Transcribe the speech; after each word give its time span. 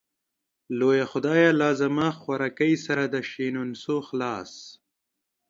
لويه 0.77 1.05
خدايه 1.11 1.49
لازما 1.61 2.07
خوارکۍ 2.19 2.73
سر 2.85 2.97
د 3.13 3.15
شينونسو 3.31 3.95
خلاص. 4.07 4.51